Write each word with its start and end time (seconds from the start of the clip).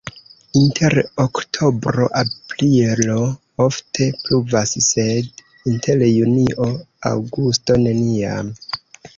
Inter 0.59 0.93
oktobro-aprilo 1.23 3.17
ofte 3.65 4.07
pluvas, 4.23 4.73
sed 4.87 5.45
inter 5.73 6.03
junio-aŭgusto 6.09 7.81
neniam. 7.87 8.51